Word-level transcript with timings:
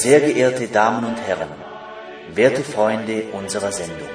Sehr 0.00 0.20
geehrte 0.20 0.68
Damen 0.68 1.04
und 1.04 1.16
Herren, 1.16 1.48
werte 2.32 2.62
Freunde 2.62 3.24
unserer 3.32 3.72
Sendung, 3.72 4.08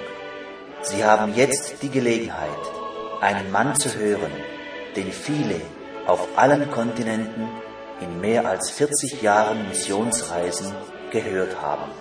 Sie 0.81 1.03
haben 1.03 1.35
jetzt 1.35 1.83
die 1.83 1.89
Gelegenheit, 1.89 2.63
einen 3.19 3.51
Mann 3.51 3.75
zu 3.75 3.93
hören, 3.93 4.31
den 4.95 5.11
viele 5.11 5.59
auf 6.07 6.25
allen 6.37 6.71
Kontinenten 6.71 7.49
in 7.99 8.21
mehr 8.21 8.47
als 8.47 8.69
40 8.69 9.21
Jahren 9.21 9.67
Missionsreisen 9.67 10.71
gehört 11.11 11.61
haben. 11.61 11.91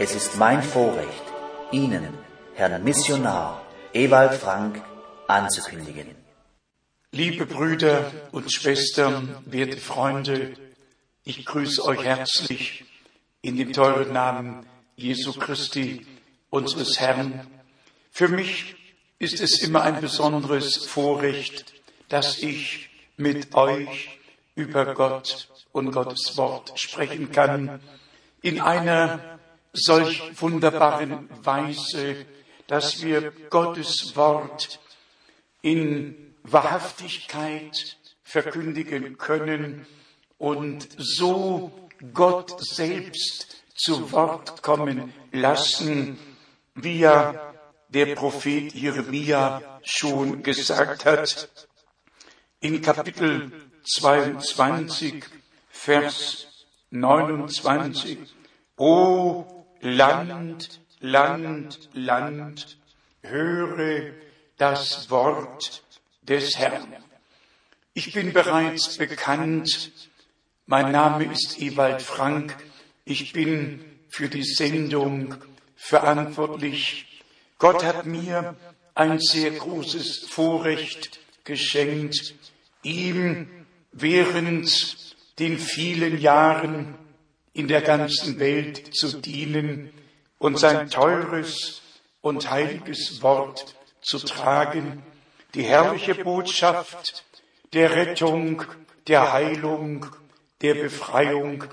Es 0.00 0.16
ist 0.16 0.36
mein 0.36 0.60
Vorrecht, 0.60 1.26
Ihnen, 1.70 2.08
Herrn 2.54 2.82
Missionar 2.82 3.62
Ewald 3.92 4.34
Frank, 4.34 4.82
anzukündigen. 5.28 6.16
Liebe 7.12 7.46
Brüder 7.46 8.10
und 8.32 8.52
Schwestern, 8.52 9.36
werte 9.46 9.76
Freunde, 9.76 10.54
ich 11.24 11.44
grüße 11.44 11.84
euch 11.84 12.02
herzlich 12.02 12.84
in 13.42 13.56
dem 13.56 13.72
teuren 13.72 14.12
Namen 14.12 14.66
Jesu 14.96 15.32
Christi, 15.32 16.04
unseres 16.50 16.98
Herrn. 16.98 17.46
Für 18.10 18.28
mich 18.28 18.74
ist 19.18 19.40
es 19.40 19.62
immer 19.62 19.82
ein 19.82 20.00
besonderes 20.00 20.84
Vorrecht, 20.84 21.74
dass 22.08 22.38
ich 22.38 22.90
mit 23.16 23.54
euch 23.54 24.18
über 24.56 24.94
Gott 24.94 25.48
und 25.70 25.92
Gottes 25.92 26.36
Wort 26.36 26.72
sprechen 26.78 27.30
kann, 27.30 27.80
in 28.42 28.60
einer 28.60 29.38
solch 29.72 30.22
wunderbaren 30.40 31.28
Weise, 31.44 32.26
dass 32.66 33.02
wir 33.02 33.30
Gottes 33.48 34.16
Wort 34.16 34.80
in 35.62 36.34
Wahrhaftigkeit 36.42 37.96
verkündigen 38.24 39.16
können 39.18 39.86
und 40.42 40.88
so 40.98 41.70
Gott 42.12 42.52
selbst 42.58 43.62
zu 43.76 44.10
Wort 44.10 44.60
kommen 44.60 45.14
lassen, 45.30 46.18
wie 46.74 46.98
ja 46.98 47.54
der 47.88 48.16
Prophet 48.16 48.74
Jeremia 48.74 49.80
schon 49.84 50.42
gesagt 50.42 51.04
hat. 51.04 51.48
In 52.58 52.82
Kapitel 52.82 53.52
22, 53.84 55.22
Vers 55.70 56.48
29. 56.90 58.18
O 58.78 59.64
Land, 59.80 60.80
Land, 60.98 61.88
Land, 61.92 62.78
höre 63.22 64.12
das 64.56 65.08
Wort 65.08 65.84
des 66.22 66.58
Herrn. 66.58 66.96
Ich 67.94 68.12
bin 68.12 68.32
bereits 68.32 68.96
bekannt 68.96 70.10
mein 70.66 70.92
Name 70.92 71.24
ist 71.24 71.60
Ewald 71.60 72.02
Frank. 72.02 72.56
Ich 73.04 73.32
bin 73.32 73.84
für 74.08 74.28
die 74.28 74.44
Sendung 74.44 75.34
verantwortlich. 75.76 77.22
Gott 77.58 77.84
hat 77.84 78.06
mir 78.06 78.56
ein 78.94 79.18
sehr 79.18 79.50
großes 79.50 80.26
Vorrecht 80.28 81.20
geschenkt, 81.44 82.34
ihm 82.82 83.48
während 83.92 85.16
den 85.38 85.58
vielen 85.58 86.20
Jahren 86.20 86.94
in 87.52 87.68
der 87.68 87.82
ganzen 87.82 88.38
Welt 88.38 88.94
zu 88.94 89.20
dienen 89.20 89.92
und 90.38 90.58
sein 90.58 90.88
teures 90.88 91.82
und 92.20 92.50
heiliges 92.50 93.22
Wort 93.22 93.74
zu 94.00 94.18
tragen, 94.18 95.02
die 95.54 95.62
herrliche 95.62 96.14
Botschaft 96.14 97.24
der 97.72 97.94
Rettung, 97.94 98.64
der 99.06 99.32
Heilung 99.32 100.06
der 100.62 100.74
Befreiung, 100.74 101.64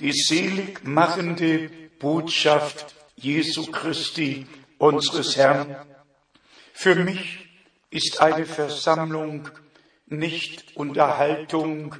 die 0.00 0.12
seligmachende 0.12 1.70
Botschaft 1.98 2.94
Jesu 3.16 3.70
Christi, 3.70 4.46
unseres 4.78 5.36
Herrn. 5.36 5.76
Für 6.72 6.94
mich 6.94 7.48
ist 7.90 8.20
eine 8.20 8.46
Versammlung 8.46 9.50
nicht 10.06 10.76
Unterhaltung 10.76 11.96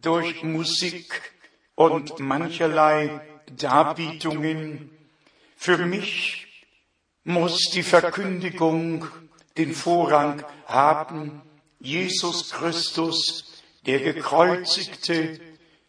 durch 0.00 0.42
Musik 0.42 1.32
und 1.76 2.18
mancherlei 2.18 3.20
Darbietungen. 3.56 4.90
Für 5.56 5.78
mich 5.78 6.48
muss 7.22 7.70
die 7.70 7.84
Verkündigung 7.84 9.06
den 9.56 9.72
Vorrang 9.72 10.44
haben, 10.66 11.42
Jesus 11.78 12.50
Christus, 12.50 13.62
der 13.86 14.00
gekreuzigte, 14.00 15.40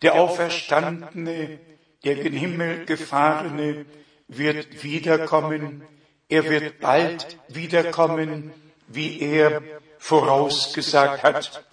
der 0.02 0.16
Auferstandene, 0.16 1.60
der 2.04 2.16
gen 2.16 2.34
Himmel 2.34 2.86
gefahrene, 2.86 3.86
wird 4.28 4.84
wiederkommen. 4.84 5.84
Er 6.30 6.46
wird 6.46 6.80
bald 6.80 7.38
wiederkommen, 7.50 8.54
wie 8.88 9.20
er 9.20 9.62
vorausgesagt 10.00 11.24
hat. 11.24 11.64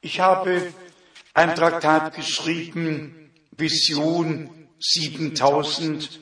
Ich 0.00 0.20
habe 0.20 0.72
ein 1.34 1.54
Traktat 1.54 2.14
geschrieben, 2.14 3.30
Vision 3.56 4.68
7000, 4.80 6.20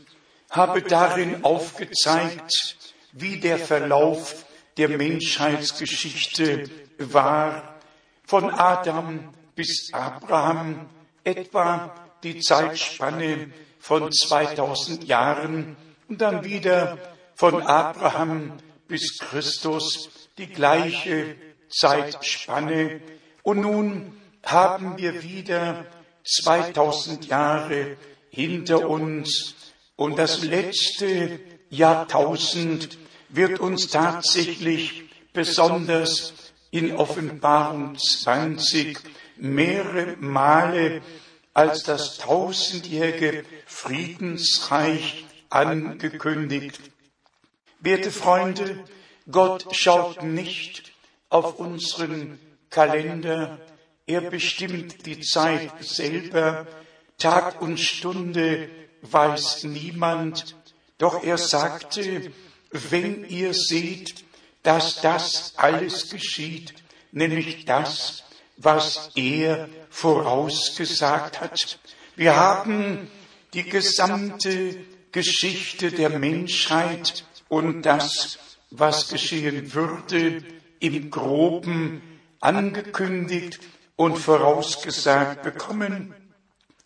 habe 0.50 0.82
darin 0.82 1.44
aufgezeigt, 1.44 2.76
wie 3.12 3.40
der 3.40 3.58
Verlauf 3.58 4.46
der 4.76 4.90
Menschheitsgeschichte 4.90 6.70
war, 6.98 7.78
von 8.24 8.50
Adam 8.50 9.32
bis 9.54 9.90
Abraham, 9.92 10.88
etwa 11.26 11.92
die 12.22 12.40
Zeitspanne 12.40 13.50
von 13.80 14.10
2000 14.12 15.04
Jahren 15.04 15.76
und 16.08 16.20
dann 16.20 16.44
wieder 16.44 16.98
von 17.34 17.62
Abraham 17.62 18.52
bis 18.88 19.18
Christus 19.18 20.08
die 20.38 20.46
gleiche 20.46 21.34
Zeitspanne. 21.68 23.00
Und 23.42 23.60
nun 23.60 24.16
haben 24.44 24.96
wir 24.98 25.22
wieder 25.22 25.84
2000 26.24 27.26
Jahre 27.26 27.96
hinter 28.30 28.88
uns 28.88 29.54
und 29.96 30.18
das 30.18 30.44
letzte 30.44 31.40
Jahrtausend 31.70 32.98
wird 33.28 33.58
uns 33.58 33.88
tatsächlich 33.88 35.04
besonders 35.32 36.32
in 36.70 36.94
Offenbarung 36.96 37.96
20 37.96 38.98
mehrere 39.38 40.16
Male 40.18 41.02
als 41.54 41.82
das 41.84 42.18
tausendjährige 42.18 43.44
Friedensreich 43.66 45.24
angekündigt. 45.48 46.80
Werte 47.80 48.10
Freunde, 48.10 48.84
Gott 49.30 49.74
schaut 49.74 50.22
nicht 50.22 50.92
auf 51.28 51.58
unseren 51.58 52.38
Kalender, 52.70 53.58
er 54.06 54.20
bestimmt 54.20 55.06
die 55.06 55.20
Zeit 55.20 55.72
selber, 55.80 56.66
Tag 57.18 57.62
und 57.62 57.80
Stunde 57.80 58.68
weiß 59.02 59.64
niemand, 59.64 60.56
doch 60.98 61.24
er 61.24 61.38
sagte, 61.38 62.32
wenn 62.70 63.24
ihr 63.28 63.54
seht, 63.54 64.24
dass 64.62 65.00
das 65.00 65.54
alles 65.56 66.10
geschieht, 66.10 66.74
nämlich 67.12 67.64
das, 67.64 68.24
was 68.56 69.10
er 69.14 69.68
vorausgesagt 69.90 71.40
hat. 71.40 71.78
Wir 72.16 72.36
haben 72.36 73.10
die 73.54 73.64
gesamte 73.64 74.76
Geschichte 75.12 75.90
der 75.90 76.10
Menschheit 76.10 77.24
und 77.48 77.82
das, 77.82 78.38
was 78.70 79.08
geschehen 79.08 79.72
würde, 79.74 80.42
im 80.80 81.10
groben 81.10 82.02
angekündigt 82.40 83.60
und 83.96 84.18
vorausgesagt 84.18 85.42
bekommen, 85.42 86.14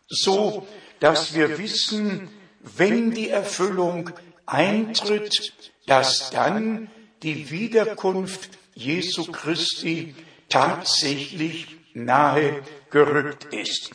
so 0.09 0.67
dass 1.01 1.35
wir 1.35 1.59
wissen, 1.59 2.29
wenn 2.61 3.11
die 3.11 3.31
Erfüllung 3.31 4.11
eintritt, 4.47 5.53
dass 5.87 6.31
dann 6.31 6.91
die 7.23 7.51
Wiederkunft 7.51 8.59
Jesu 8.75 9.31
Christi 9.33 10.15
tatsächlich 10.51 11.79
nahe 11.95 12.63
gerückt 12.91 13.45
ist. 13.55 13.91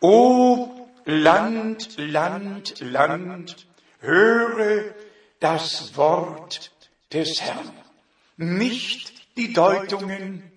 O 0.00 0.88
Land, 1.04 1.96
Land, 1.96 2.80
Land, 2.80 3.66
höre 4.00 4.94
das 5.40 5.96
Wort 5.96 6.72
des 7.12 7.40
Herrn. 7.40 7.72
Nicht 8.36 9.36
die 9.36 9.52
Deutungen, 9.52 10.52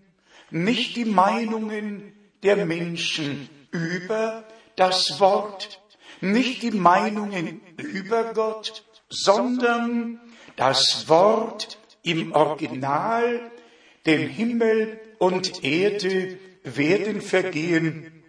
nicht 0.51 0.95
die 0.95 1.05
Meinungen 1.05 2.13
der 2.43 2.65
Menschen 2.65 3.49
über 3.71 4.43
das 4.75 5.19
Wort, 5.19 5.81
nicht 6.21 6.61
die 6.61 6.71
Meinungen 6.71 7.61
über 7.77 8.33
Gott, 8.33 8.83
sondern 9.09 10.19
das 10.55 11.07
Wort 11.07 11.77
im 12.03 12.33
Original, 12.33 13.51
dem 14.05 14.27
Himmel 14.27 14.99
und 15.19 15.63
Erde 15.63 16.37
werden 16.63 17.21
vergehen, 17.21 18.23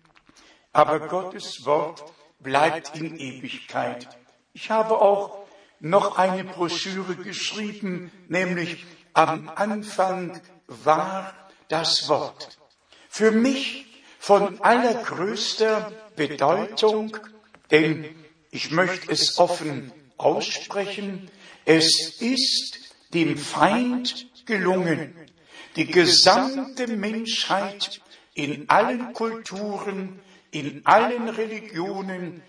aber 0.73 1.01
Gottes 1.01 1.65
Wort 1.65 2.05
bleibt 2.39 2.97
in 2.97 3.19
Ewigkeit. 3.19 4.09
Ich 4.53 4.71
habe 4.71 5.01
auch 5.01 5.47
noch 5.81 6.19
eine 6.19 6.45
Broschüre 6.45 7.17
geschrieben, 7.17 8.11
nämlich 8.29 8.85
am 9.13 9.51
Anfang 9.55 10.41
war 10.67 11.33
das 11.69 12.09
Wort. 12.09 12.59
Für 13.09 13.31
mich 13.31 13.87
von 14.19 14.61
allergrößter 14.61 15.93
Bedeutung, 16.17 17.17
denn 17.71 18.05
ich 18.51 18.71
möchte 18.71 19.11
es 19.13 19.39
offen 19.39 19.93
aussprechen, 20.17 21.31
es 21.65 22.21
ist 22.21 22.79
dem 23.13 23.37
Feind 23.37 24.29
gelungen, 24.47 25.15
die 25.77 25.87
gesamte 25.87 26.87
Menschheit 26.89 28.01
in 28.35 28.69
allen 28.69 29.13
Kulturen, 29.13 30.21
in 30.51 30.83
allen 30.85 31.29
Religionen, 31.29 32.43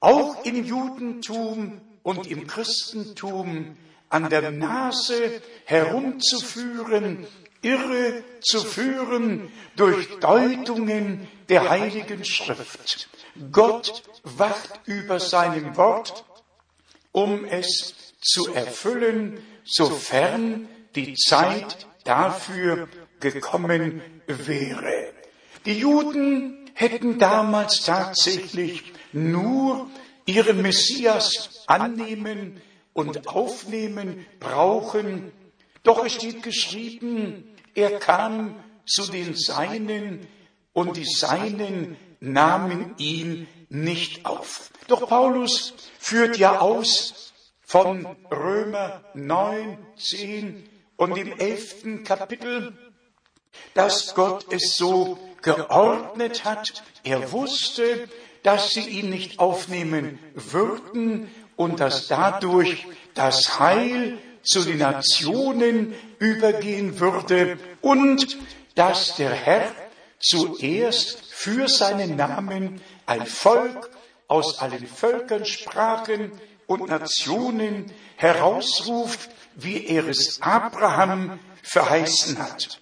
auch 0.00 0.44
im 0.44 0.64
Judentum 0.64 1.80
und 2.02 2.26
im 2.26 2.46
Christentum 2.46 3.76
an 4.08 4.28
der 4.30 4.50
Nase 4.50 5.42
herumzuführen, 5.66 7.26
irre 7.62 8.24
zu 8.40 8.60
führen 8.60 9.52
durch 9.76 10.08
Deutungen 10.20 11.28
der 11.48 11.68
Heiligen 11.68 12.24
Schrift. 12.24 13.08
Gott 13.52 14.02
wacht 14.24 14.80
über 14.86 15.20
seinem 15.20 15.76
Wort, 15.76 16.24
um 17.12 17.44
es 17.44 18.14
zu 18.20 18.52
erfüllen, 18.52 19.42
sofern 19.64 20.68
die 20.94 21.14
Zeit 21.14 21.86
dafür 22.04 22.88
gekommen 23.20 24.02
wäre. 24.26 25.12
Die 25.66 25.78
Juden 25.78 26.70
hätten 26.74 27.18
damals 27.18 27.82
tatsächlich 27.84 28.92
nur 29.12 29.90
ihren 30.24 30.62
Messias 30.62 31.64
annehmen 31.66 32.60
und 32.92 33.28
aufnehmen 33.28 34.26
brauchen. 34.38 35.32
Doch 35.82 36.04
es 36.04 36.14
steht 36.14 36.42
geschrieben, 36.42 37.56
er 37.74 37.98
kam 37.98 38.56
zu 38.86 39.10
den 39.10 39.34
Seinen 39.34 40.26
und 40.72 40.96
die 40.96 41.04
Seinen 41.04 41.96
nahmen 42.20 42.94
ihn 42.98 43.46
nicht 43.68 44.26
auf. 44.26 44.70
Doch 44.88 45.08
Paulus 45.08 45.74
führt 45.98 46.36
ja 46.38 46.60
aus 46.60 47.32
von 47.60 48.04
Römer 48.30 49.04
9, 49.14 49.78
10 49.96 50.68
und 51.00 51.16
im 51.16 51.32
elften 51.38 52.04
Kapitel, 52.04 52.74
dass 53.72 54.14
Gott 54.14 54.52
es 54.52 54.76
so 54.76 55.18
geordnet 55.40 56.44
hat. 56.44 56.84
Er 57.04 57.32
wusste, 57.32 58.06
dass 58.42 58.68
sie 58.68 58.86
ihn 58.86 59.08
nicht 59.08 59.38
aufnehmen 59.38 60.18
würden 60.34 61.30
und 61.56 61.80
dass 61.80 62.06
dadurch 62.06 62.86
das 63.14 63.58
Heil 63.58 64.18
zu 64.42 64.62
den 64.62 64.76
Nationen 64.76 65.94
übergehen 66.18 67.00
würde 67.00 67.58
und 67.80 68.36
dass 68.74 69.16
der 69.16 69.30
Herr 69.30 69.74
zuerst 70.18 71.24
für 71.32 71.66
seinen 71.68 72.16
Namen 72.16 72.82
ein 73.06 73.24
Volk 73.24 73.90
aus 74.28 74.58
allen 74.58 74.86
Völkern, 74.86 75.46
Sprachen 75.46 76.32
und 76.70 76.88
Nationen 76.88 77.90
herausruft, 78.14 79.28
wie 79.56 79.86
er 79.86 80.06
es 80.06 80.40
Abraham 80.40 81.40
verheißen 81.64 82.38
hat. 82.38 82.80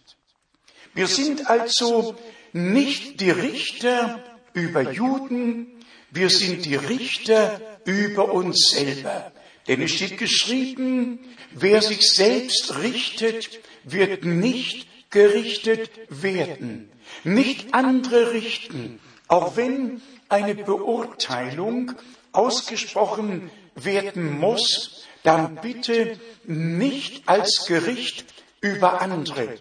Wir 0.92 1.06
sind 1.06 1.48
also 1.48 2.14
nicht 2.52 3.18
die 3.22 3.30
Richter 3.30 4.22
über 4.52 4.92
Juden, 4.92 5.68
wir 6.10 6.28
sind 6.28 6.66
die 6.66 6.74
Richter 6.74 7.62
über 7.86 8.30
uns 8.30 8.72
selber. 8.72 9.32
Denn 9.68 9.80
es 9.80 9.92
steht 9.92 10.18
geschrieben, 10.18 11.20
wer 11.52 11.80
sich 11.80 12.10
selbst 12.10 12.76
richtet, 12.82 13.58
wird 13.84 14.26
nicht 14.26 14.86
gerichtet 15.10 15.90
werden. 16.10 16.90
Nicht 17.24 17.72
andere 17.72 18.34
richten, 18.34 19.00
auch 19.28 19.56
wenn 19.56 20.02
eine 20.28 20.54
Beurteilung 20.54 21.92
ausgesprochen 22.32 23.50
werden 23.84 24.38
muss, 24.38 25.06
dann 25.22 25.56
bitte 25.56 26.18
nicht 26.44 27.28
als 27.28 27.66
Gericht 27.66 28.24
über 28.60 29.00
andere. 29.00 29.56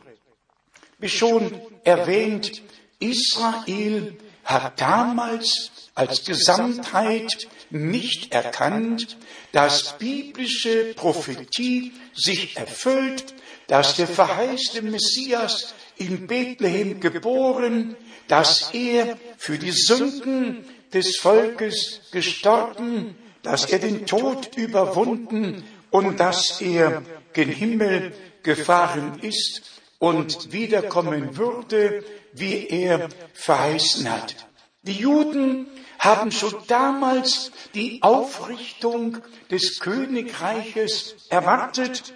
Wie 0.99 1.09
schon 1.09 1.59
erwähnt, 1.83 2.61
Israel 2.99 4.17
hat 4.43 4.79
damals 4.79 5.71
als 5.93 6.25
Gesamtheit 6.25 7.47
nicht 7.69 8.33
erkannt, 8.33 9.17
dass 9.51 9.97
biblische 9.97 10.93
Prophetie 10.95 11.93
sich 12.15 12.55
erfüllt, 12.55 13.35
dass 13.67 13.95
der 13.95 14.07
verheißte 14.07 14.81
Messias 14.81 15.73
in 15.97 16.27
Bethlehem 16.27 16.99
geboren, 16.99 17.95
dass 18.27 18.73
er 18.73 19.17
für 19.37 19.57
die 19.57 19.71
Sünden 19.71 20.65
des 20.93 21.17
Volkes 21.17 22.01
gestorben, 22.11 23.15
dass 23.47 23.65
er 23.65 23.79
den 23.79 24.05
Tod 24.05 24.57
überwunden 24.57 25.63
und 25.89 26.19
dass 26.19 26.59
er 26.59 27.01
gen 27.31 27.49
Himmel 27.49 28.13
gefahren 28.43 29.19
ist 29.21 29.61
und 29.99 30.51
wiederkommen 30.51 31.37
würde, 31.37 32.03
wie 32.33 32.67
er 32.67 33.07
verheißen 33.33 34.11
hat. 34.11 34.35
Die 34.81 34.99
Juden 34.99 35.67
haben 35.97 36.31
schon 36.31 36.55
damals 36.67 37.51
die 37.73 38.01
Aufrichtung 38.01 39.17
des 39.49 39.79
Königreiches 39.79 41.15
erwartet. 41.29 42.15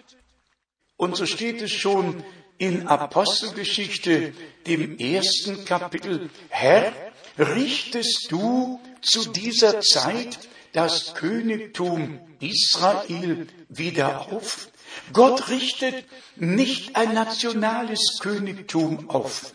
Und 0.98 1.16
so 1.16 1.26
steht 1.26 1.62
es 1.62 1.72
schon 1.72 2.24
in 2.58 2.88
Apostelgeschichte, 2.88 4.34
dem 4.68 4.98
ersten 5.00 5.64
Kapitel, 5.66 6.30
Herr, 6.50 6.94
richtest 7.40 8.28
du 8.30 8.80
zu 9.02 9.30
dieser 9.30 9.80
Zeit 9.82 10.38
das 10.74 11.14
Königtum 11.14 12.20
Israel 12.40 13.48
wieder 13.70 14.32
auf? 14.32 14.70
Gott 15.14 15.50
richtet 15.50 16.06
nicht 16.36 16.96
ein 16.96 17.14
nationales 17.14 18.20
Königtum 18.20 19.10
auf. 19.10 19.54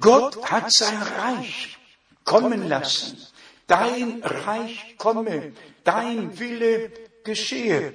Gott 0.00 0.50
hat 0.50 0.72
sein 0.72 1.00
Reich 1.02 1.78
kommen 2.24 2.68
lassen. 2.68 3.18
Dein 3.66 4.22
Reich 4.22 4.94
komme, 4.96 5.52
dein 5.84 6.38
Wille 6.38 6.90
geschehe. 7.24 7.92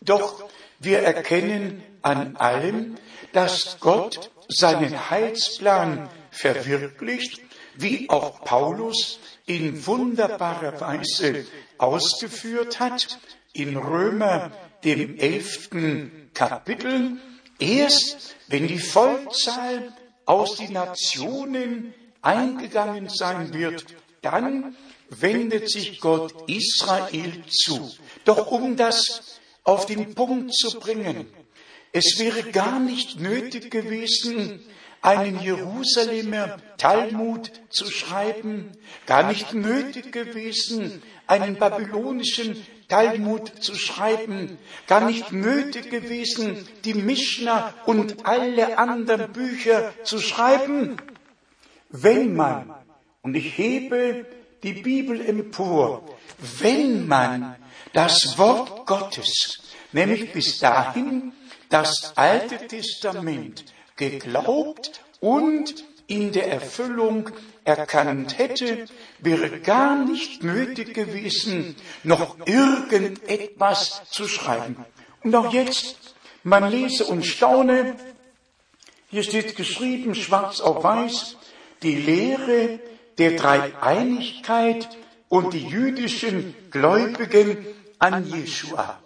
Doch 0.00 0.44
wir 0.78 0.98
erkennen 1.00 1.82
an 2.02 2.36
allem, 2.36 2.96
dass 3.32 3.78
Gott 3.80 4.30
seinen 4.48 5.10
Heilsplan 5.10 6.10
verwirklicht, 6.30 7.40
wie 7.74 8.10
auch 8.10 8.44
Paulus 8.44 9.18
in 9.46 9.86
wunderbarer 9.86 10.80
Weise 10.80 11.46
ausgeführt 11.78 12.80
hat, 12.80 13.18
in 13.52 13.76
Römer 13.76 14.52
dem 14.84 15.18
elften 15.18 16.30
Kapitel. 16.34 17.18
Erst 17.58 18.34
wenn 18.48 18.66
die 18.66 18.78
Vollzahl 18.78 19.92
aus 20.24 20.56
den 20.56 20.72
Nationen 20.72 21.94
eingegangen 22.22 23.08
sein 23.08 23.52
wird, 23.52 23.84
dann 24.22 24.76
wendet 25.10 25.70
sich 25.70 26.00
Gott 26.00 26.48
Israel 26.48 27.44
zu. 27.48 27.90
Doch 28.24 28.50
um 28.50 28.76
das 28.76 29.40
auf 29.64 29.86
den 29.86 30.14
Punkt 30.14 30.54
zu 30.54 30.78
bringen, 30.78 31.26
es 31.92 32.18
wäre 32.18 32.44
gar 32.50 32.80
nicht 32.80 33.20
nötig 33.20 33.70
gewesen, 33.70 34.64
einen 35.02 35.40
Jerusalemer 35.40 36.56
Talmud 36.78 37.50
zu 37.70 37.90
schreiben, 37.90 38.70
gar 39.06 39.24
nicht 39.24 39.52
nötig 39.52 40.12
gewesen, 40.12 41.02
einen 41.26 41.56
babylonischen 41.56 42.64
Talmud 42.88 43.62
zu 43.62 43.74
schreiben, 43.74 44.58
gar 44.86 45.04
nicht 45.04 45.32
nötig 45.32 45.90
gewesen, 45.90 46.68
die 46.84 46.94
Mishnah 46.94 47.74
und 47.84 48.26
alle 48.26 48.78
anderen 48.78 49.32
Bücher 49.32 49.92
zu 50.04 50.18
schreiben, 50.18 50.96
wenn 51.90 52.34
man, 52.34 52.72
und 53.22 53.34
ich 53.34 53.58
hebe 53.58 54.26
die 54.62 54.74
Bibel 54.74 55.20
empor, 55.20 56.04
wenn 56.58 57.08
man 57.08 57.56
das 57.92 58.38
Wort 58.38 58.86
Gottes, 58.86 59.62
nämlich 59.92 60.32
bis 60.32 60.58
dahin 60.58 61.32
das 61.68 62.12
Alte 62.16 62.66
Testament, 62.68 63.64
geglaubt 64.10 65.02
und 65.20 65.84
in 66.06 66.32
der 66.32 66.50
Erfüllung 66.50 67.30
erkannt 67.64 68.38
hätte, 68.38 68.86
wäre 69.20 69.60
gar 69.60 70.04
nicht 70.04 70.42
nötig 70.42 70.94
gewesen, 70.94 71.76
noch 72.02 72.36
irgendetwas 72.46 74.02
zu 74.10 74.26
schreiben. 74.26 74.84
Und 75.22 75.34
auch 75.34 75.52
jetzt, 75.52 76.14
man 76.42 76.70
lese 76.70 77.04
und 77.04 77.24
staune, 77.24 77.96
hier 79.08 79.22
steht 79.22 79.56
geschrieben, 79.56 80.14
schwarz 80.14 80.60
auf 80.60 80.82
weiß, 80.82 81.36
die 81.82 81.94
Lehre 81.94 82.80
der 83.18 83.32
Dreieinigkeit 83.32 84.88
und 85.28 85.52
die 85.52 85.66
jüdischen 85.66 86.54
Gläubigen 86.70 87.64
an 87.98 88.26
Jeshua. 88.26 89.01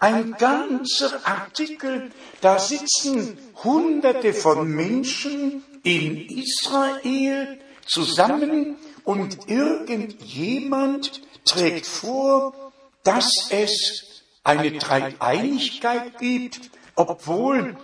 Ein 0.00 0.32
ganzer 0.38 1.26
Artikel, 1.26 2.12
da 2.40 2.58
sitzen 2.58 3.36
Hunderte 3.64 4.32
von 4.32 4.70
Menschen 4.70 5.64
in 5.82 6.28
Israel 6.28 7.58
zusammen 7.84 8.76
und 9.04 9.48
irgendjemand 9.48 11.22
trägt 11.44 11.86
vor, 11.86 12.72
dass 13.02 13.48
es 13.50 14.22
eine 14.44 14.72
Dreieinigkeit 14.72 16.18
gibt, 16.18 16.70
obwohl 16.94 17.76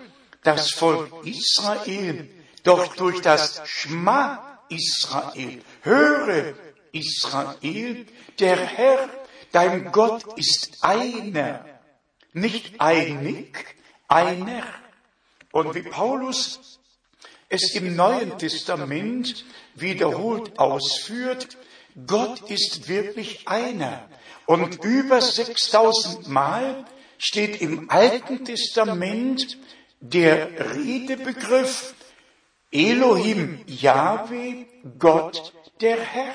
das 0.43 0.71
Volk 0.71 1.11
Israel 1.25 2.31
doch 2.63 2.95
durch 2.97 3.21
das 3.23 3.61
Schma 3.65 4.61
Israel, 4.69 5.63
höre 5.83 6.55
Israel, 6.93 8.07
der 8.39 8.57
Herr, 8.57 9.09
dein 9.53 9.91
Gott 9.93 10.25
ist 10.39 10.79
einer, 10.83 11.65
nicht 12.35 12.81
einig, 12.81 13.77
einer. 14.09 14.63
Und 15.53 15.75
wie 15.75 15.83
Paulus 15.83 16.81
es 17.49 17.75
im 17.75 17.95
Neuen 17.97 18.37
Testament 18.39 19.45
wiederholt 19.75 20.59
ausführt, 20.59 21.57
Gott 22.07 22.51
ist 22.51 22.89
wirklich 22.89 23.47
einer. 23.47 24.09
Und 24.47 24.85
über 24.85 25.21
6000 25.21 26.29
Mal 26.29 26.85
steht 27.19 27.61
im 27.61 27.89
Alten 27.89 28.45
Testament 28.45 29.59
der 30.01 30.75
Redebegriff 30.75 31.95
Elohim 32.71 33.61
Yahweh, 33.67 34.67
Gott 34.99 35.53
der 35.81 36.01
Herr. 36.01 36.35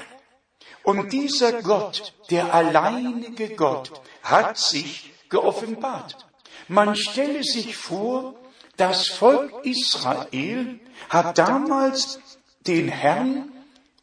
Und 0.83 1.11
dieser 1.11 1.61
Gott, 1.61 2.13
der 2.29 2.53
alleinige 2.53 3.49
Gott, 3.49 3.91
hat 4.23 4.57
sich 4.57 5.11
geoffenbart. 5.29 6.27
Man 6.67 6.95
stelle 6.95 7.43
sich 7.43 7.75
vor, 7.75 8.35
das 8.77 9.07
Volk 9.07 9.65
Israel 9.65 10.79
hat 11.09 11.37
damals 11.37 12.19
den 12.65 12.87
Herrn 12.87 13.51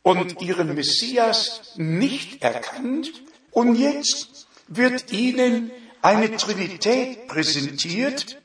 und 0.02 0.40
ihren 0.40 0.74
Messias 0.74 1.72
nicht 1.76 2.42
erkannt 2.42 3.10
und 3.50 3.76
jetzt 3.76 4.46
wird 4.68 5.12
ihnen 5.12 5.70
eine 6.02 6.36
Trinität 6.36 7.26
präsentiert, 7.26 8.40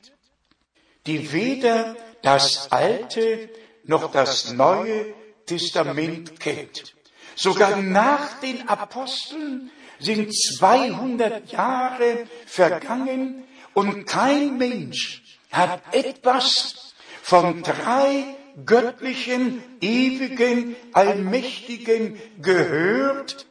die 1.06 1.32
weder 1.32 1.96
das 2.22 2.72
Alte 2.72 3.50
noch 3.84 4.10
das 4.10 4.52
Neue 4.52 5.14
Testament 5.46 6.38
kennt. 6.40 6.94
Sogar 7.34 7.76
nach 7.76 8.40
den 8.40 8.68
Aposteln 8.68 9.70
sind 10.02 10.34
200 10.34 11.50
Jahre 11.52 12.26
vergangen 12.46 13.44
und 13.74 14.06
kein 14.06 14.58
Mensch 14.58 15.22
hat 15.50 15.82
etwas 15.94 16.94
von 17.22 17.62
drei 17.62 18.36
göttlichen, 18.66 19.62
ewigen, 19.80 20.76
allmächtigen 20.92 22.20
gehört, 22.40 23.46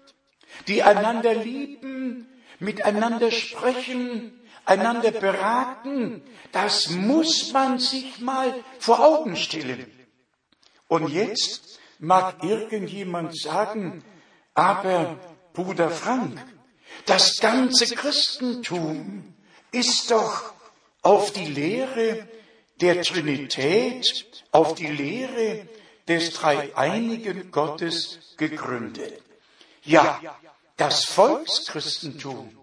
die 0.67 0.83
einander 0.83 1.33
lieben, 1.33 2.27
miteinander 2.59 3.31
sprechen, 3.31 4.39
einander 4.65 5.11
beraten. 5.11 6.21
Das 6.51 6.89
muss 6.89 7.51
man 7.53 7.79
sich 7.79 8.19
mal 8.19 8.53
vor 8.79 8.99
Augen 8.99 9.35
stellen. 9.35 9.91
Und 10.87 11.09
jetzt 11.09 11.79
mag 11.99 12.43
irgendjemand 12.43 13.39
sagen, 13.39 14.03
aber 14.53 15.17
Bruder 15.53 15.89
Frank, 15.89 16.39
das 17.05 17.39
ganze 17.39 17.93
Christentum 17.95 19.33
ist 19.71 20.11
doch 20.11 20.53
auf 21.01 21.31
die 21.33 21.45
Lehre 21.45 22.27
der 22.79 23.01
Trinität, 23.01 24.43
auf 24.51 24.75
die 24.75 24.87
Lehre 24.87 25.67
des 26.07 26.33
dreieinigen 26.33 27.51
Gottes 27.51 28.19
gegründet. 28.37 29.21
Ja, 29.83 30.19
das 30.77 31.05
Volkschristentum, 31.05 32.57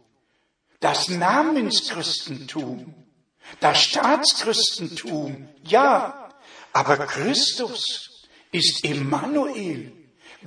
das 0.80 1.08
Namenschristentum, 1.08 2.94
das 3.60 3.82
Staatschristentum, 3.82 5.48
ja, 5.64 6.30
aber 6.72 6.98
Christus, 6.98 8.26
ist 8.50 8.84
Emmanuel, 8.84 9.92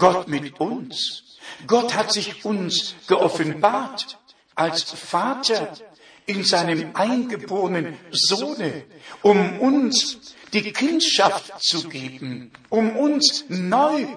Gott 0.02 0.28
mit 0.28 0.60
uns. 0.60 1.38
Gott 1.68 1.94
hat 1.94 2.12
sich 2.12 2.44
uns 2.44 2.96
geoffenbart 3.08 4.18
als 4.56 4.82
Vater 4.82 5.78
in 6.26 6.44
seinem 6.44 6.96
eingeborenen 6.96 8.00
Sohne, 8.10 8.86
um 9.22 9.60
uns 9.60 10.34
die 10.54 10.74
Kindschaft 10.74 11.54
zu 11.62 11.88
geben, 11.88 12.52
um 12.70 12.98
uns 12.98 13.46
neu 13.48 14.08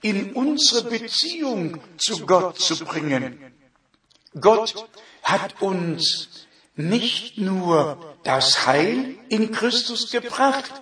in 0.00 0.32
unsere 0.32 0.88
Beziehung 0.88 1.78
zu 1.98 2.24
Gott 2.24 2.58
zu 2.58 2.82
bringen. 2.82 3.38
Gott 4.40 4.86
hat 5.22 5.60
uns 5.60 6.46
nicht 6.74 7.36
nur 7.36 8.16
das 8.24 8.66
Heil 8.66 9.16
in 9.28 9.52
Christus 9.52 10.10
gebracht, 10.10 10.72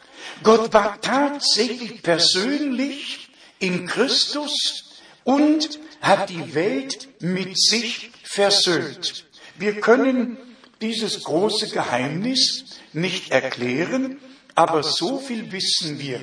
Gott 0.44 0.72
war 0.72 1.00
tatsächlich 1.00 2.00
persönlich 2.00 3.31
in 3.62 3.86
Christus 3.86 5.00
und 5.24 5.78
hat 6.00 6.30
die 6.30 6.54
Welt 6.54 7.08
mit 7.20 7.58
sich 7.58 8.10
versöhnt. 8.24 9.24
Wir 9.56 9.80
können 9.80 10.36
dieses 10.80 11.22
große 11.22 11.68
Geheimnis 11.68 12.64
nicht 12.92 13.30
erklären, 13.30 14.18
aber 14.54 14.82
so 14.82 15.18
viel 15.18 15.52
wissen 15.52 16.00
wir, 16.00 16.20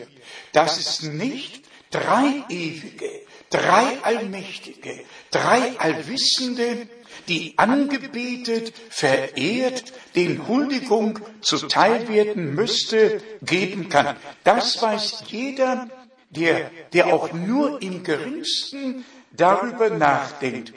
dass 0.51 0.77
es 0.77 1.01
nicht 1.01 1.63
drei 1.91 2.43
ewige, 2.49 3.09
drei 3.49 3.97
allmächtige, 4.03 5.05
drei 5.31 5.79
allwissende 5.79 6.87
die 7.27 7.53
angebetet, 7.57 8.73
verehrt, 8.89 9.93
den 10.15 10.47
Huldigung 10.47 11.19
zuteil 11.41 12.07
werden 12.07 12.55
müsste, 12.55 13.21
geben 13.41 13.89
kann. 13.89 14.15
Das 14.43 14.81
weiß 14.81 15.23
jeder, 15.27 15.87
der, 16.29 16.71
der 16.93 17.07
auch 17.07 17.33
nur 17.33 17.81
im 17.81 18.03
geringsten 18.03 19.05
darüber 19.31 19.89
nachdenkt. 19.89 20.73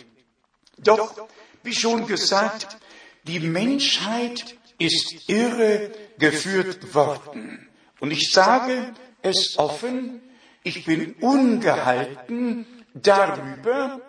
Doch, 0.78 1.28
wie 1.62 1.74
schon 1.74 2.06
gesagt, 2.06 2.76
die 3.24 3.40
Menschheit 3.40 4.56
ist 4.78 5.28
irre 5.28 5.92
geführt 6.18 6.94
worden. 6.94 7.68
Und 8.00 8.10
ich 8.10 8.30
sage 8.32 8.94
es 9.22 9.58
offen, 9.58 10.20
ich 10.64 10.84
bin 10.84 11.14
ungehalten 11.20 12.66
darüber, 12.94 14.00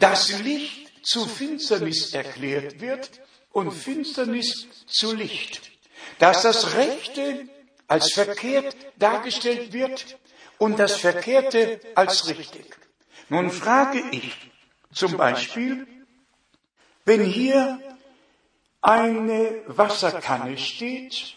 dass 0.00 0.40
Licht 0.40 1.06
zu 1.06 1.26
Finsternis 1.26 2.12
erklärt 2.12 2.80
wird 2.80 3.20
und 3.52 3.72
Finsternis 3.72 4.66
zu 4.86 5.14
Licht. 5.14 5.70
Dass 6.18 6.42
das 6.42 6.74
Rechte 6.74 7.48
als 7.86 8.12
verkehrt 8.12 8.76
dargestellt 8.98 9.72
wird 9.72 10.18
und 10.58 10.78
das 10.78 10.96
Verkehrte 10.96 11.80
als 11.94 12.28
richtig. 12.28 12.76
Nun 13.28 13.50
frage 13.50 14.02
ich 14.10 14.50
zum 14.92 15.16
Beispiel, 15.16 15.86
wenn 17.04 17.24
hier 17.24 17.80
eine 18.80 19.62
Wasserkanne 19.66 20.58
steht, 20.58 21.36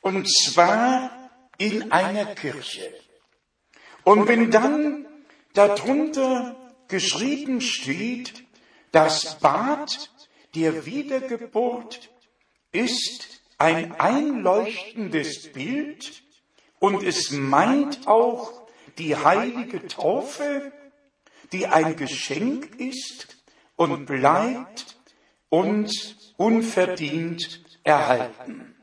und 0.00 0.28
zwar 0.28 1.30
in 1.58 1.92
einer 1.92 2.34
Kirche, 2.34 2.92
und 4.04 4.26
wenn 4.28 4.50
dann 4.50 5.06
darunter 5.54 6.56
geschrieben 6.88 7.60
steht, 7.60 8.44
das 8.90 9.38
Bad 9.38 10.10
der 10.54 10.84
Wiedergeburt 10.84 12.10
ist 12.72 13.40
ein 13.58 13.92
einleuchtendes 13.98 15.52
Bild 15.52 16.22
und 16.82 17.04
es 17.04 17.30
meint 17.30 18.08
auch 18.08 18.66
die 18.98 19.14
heilige 19.14 19.86
Taufe, 19.86 20.72
die 21.52 21.68
ein 21.68 21.94
Geschenk 21.94 22.74
ist 22.80 23.36
und 23.76 24.04
bleibt 24.04 24.96
uns 25.48 26.34
unverdient 26.36 27.62
erhalten. 27.84 28.74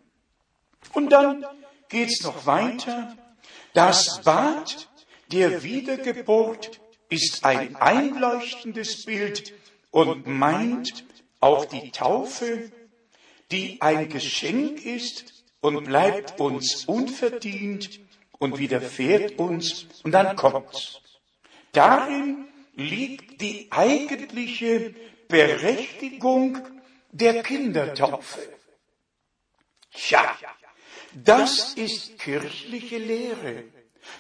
Und 0.94 1.10
dann 1.10 1.46
geht's 1.90 2.24
noch 2.24 2.46
weiter. 2.46 3.18
Das 3.74 4.22
Bad 4.24 4.88
der 5.34 5.62
Wiedergeburt 5.64 6.80
ist 7.10 7.44
ein 7.44 7.76
einleuchtendes 7.76 9.04
Bild 9.04 9.54
und 9.92 10.26
meint 10.26 11.04
auch 11.42 11.66
die 11.66 11.92
Taufe, 11.92 12.72
die 13.52 13.82
ein 13.82 14.08
Geschenk 14.08 14.86
ist 14.86 15.39
und 15.62 15.86
bleibt 15.86 16.40
uns 16.40 16.86
unverdient 16.86 18.00
und 18.38 18.58
widerfährt 18.58 19.38
uns 19.40 19.88
und 20.04 20.12
dann 20.12 20.36
kommt's. 20.36 21.02
Darin 21.74 22.46
liegt 22.76 23.42
die 23.42 23.68
eigentliche 23.72 24.96
Berechtigung 25.28 26.58
der 27.12 27.44
Kindertaufe. 27.44 28.40
Tja, 29.94 30.36
das 31.14 31.74
ist 31.74 32.20
kirchliche 32.20 32.98
Lehre. 32.98 33.64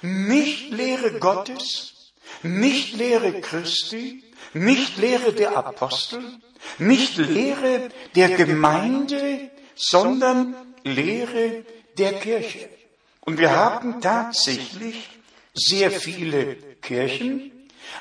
Nicht 0.01 0.71
Lehre 0.71 1.19
Gottes, 1.19 2.13
nicht 2.43 2.95
Lehre 2.95 3.41
Christi, 3.41 4.23
nicht 4.53 4.97
Lehre 4.97 5.33
der 5.33 5.55
Apostel, 5.55 6.21
nicht 6.77 7.17
Lehre 7.17 7.89
der 8.15 8.29
Gemeinde, 8.29 9.51
sondern 9.75 10.68
Lehre 10.83 11.63
der 11.97 12.13
Kirche. 12.13 12.69
Und 13.21 13.37
wir 13.37 13.55
haben 13.55 14.01
tatsächlich 14.01 15.09
sehr 15.53 15.91
viele 15.91 16.55
Kirchen, 16.81 17.51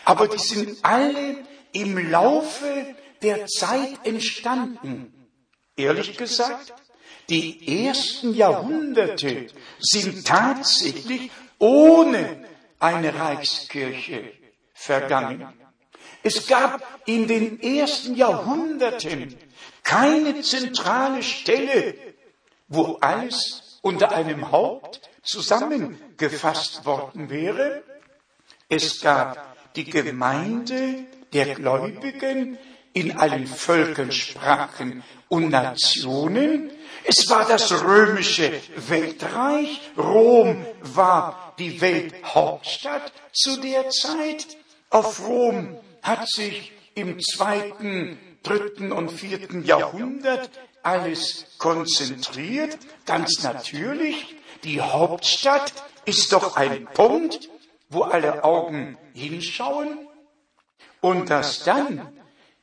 aber 0.04 0.28
die 0.28 0.38
sind 0.38 0.78
alle 0.82 1.36
im 1.72 2.10
Laufe 2.10 2.94
der 3.22 3.46
Zeit 3.46 3.98
entstanden. 4.04 5.12
Ehrlich 5.76 6.16
gesagt, 6.16 6.72
die 7.28 7.86
ersten 7.86 8.34
Jahrhunderte 8.34 9.48
sind 9.78 10.26
tatsächlich 10.26 11.30
ohne 11.58 12.44
eine 12.78 13.14
Reichskirche 13.14 14.32
vergangen. 14.72 15.46
Es 16.22 16.46
gab 16.46 16.82
in 17.06 17.26
den 17.26 17.60
ersten 17.60 18.14
Jahrhunderten 18.14 19.36
keine 19.82 20.40
zentrale 20.42 21.22
Stelle, 21.22 21.94
wo 22.68 22.98
alles 23.00 23.78
unter 23.82 24.12
einem 24.12 24.50
Haupt 24.52 25.00
zusammengefasst 25.22 26.84
worden 26.84 27.30
wäre. 27.30 27.82
Es 28.68 29.00
gab 29.00 29.56
die 29.74 29.84
Gemeinde 29.84 31.06
der 31.32 31.54
Gläubigen 31.54 32.58
in 32.92 33.16
allen 33.16 33.46
Völkern, 33.46 34.12
Sprachen 34.12 35.02
und 35.28 35.50
Nationen. 35.50 36.70
Es 37.04 37.28
war 37.30 37.46
das 37.46 37.82
römische 37.82 38.60
Weltreich. 38.76 39.80
Rom 39.96 40.66
war 40.82 41.54
die 41.58 41.80
Welthauptstadt 41.80 43.12
zu 43.32 43.60
der 43.60 43.88
Zeit. 43.90 44.46
Auf 44.90 45.26
Rom 45.26 45.78
hat 46.02 46.28
sich 46.28 46.72
im 46.94 47.20
zweiten, 47.20 48.18
dritten 48.42 48.92
und 48.92 49.10
vierten 49.10 49.64
Jahrhundert 49.64 50.50
alles 50.82 51.46
konzentriert. 51.58 52.78
Ganz 53.06 53.42
natürlich, 53.42 54.36
die 54.64 54.80
Hauptstadt 54.80 55.72
ist 56.04 56.32
doch 56.32 56.56
ein 56.56 56.86
Punkt, 56.86 57.48
wo 57.88 58.02
alle 58.02 58.42
Augen 58.44 58.98
hinschauen. 59.14 59.98
Und 61.00 61.30
dass 61.30 61.62
dann 61.64 62.12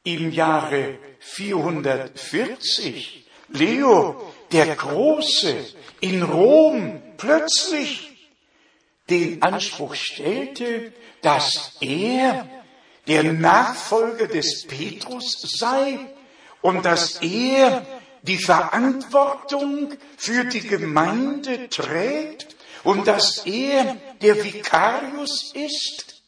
im 0.03 0.31
Jahre 0.31 0.99
440 1.19 3.25
Leo 3.49 4.33
der 4.51 4.75
Große 4.75 5.65
in 6.01 6.23
Rom 6.23 7.01
plötzlich 7.17 8.11
den 9.09 9.41
Anspruch 9.41 9.95
stellte, 9.95 10.91
dass 11.21 11.77
er 11.79 12.47
der 13.07 13.23
Nachfolger 13.23 14.27
des 14.27 14.67
Petrus 14.67 15.41
sei 15.57 15.99
und 16.61 16.85
dass 16.85 17.21
er 17.21 17.85
die 18.27 18.37
Verantwortung 18.37 19.93
für 20.17 20.45
die 20.45 20.61
Gemeinde 20.61 21.69
trägt 21.69 22.55
und 22.83 23.07
dass 23.07 23.45
er 23.45 23.97
der 24.21 24.43
Vikarius 24.43 25.53
ist. 25.53 26.23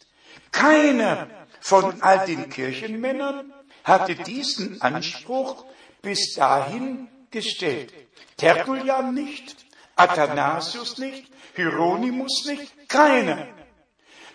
Keiner 0.51 1.27
von 1.60 2.01
all 2.01 2.25
den 2.25 2.49
Kirchenmännern 2.49 3.53
hatte 3.83 4.15
diesen 4.15 4.81
Anspruch 4.81 5.65
bis 6.01 6.33
dahin 6.36 7.07
gestellt. 7.31 7.93
Tertullian 8.38 9.13
nicht, 9.13 9.55
Athanasius 9.95 10.97
nicht, 10.97 11.31
Hieronymus 11.55 12.45
nicht, 12.45 12.89
keiner. 12.89 13.47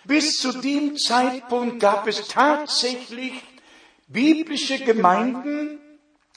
Bis 0.04 0.38
zu 0.38 0.52
dem 0.60 0.96
Zeitpunkt 0.96 1.80
gab 1.80 2.08
es 2.08 2.28
tatsächlich 2.28 3.34
biblische 4.08 4.78
Gemeinden, 4.80 5.78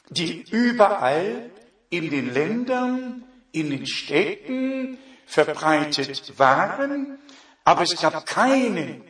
die 0.10 0.44
überall 0.52 1.50
in 1.90 2.10
den 2.10 2.34
Ländern, 2.34 3.24
in 3.52 3.70
den 3.70 3.88
Städten 3.88 4.98
verbreitet 5.26 6.38
waren, 6.38 7.20
aber 7.64 7.84
es 7.84 8.00
gab 8.00 8.26
keinen, 8.26 9.04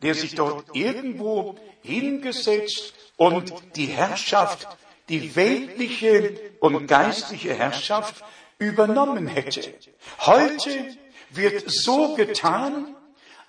der 0.00 0.14
sich 0.14 0.34
dort 0.34 0.74
irgendwo 0.74 1.56
hingesetzt 1.82 2.94
und 3.16 3.52
die 3.76 3.86
Herrschaft, 3.86 4.66
die 5.08 5.36
weltliche 5.36 6.38
und 6.60 6.86
geistliche 6.86 7.54
Herrschaft 7.54 8.24
übernommen 8.58 9.26
hätte. 9.26 9.74
Heute 10.20 10.96
wird 11.30 11.64
so 11.66 12.14
getan, 12.14 12.94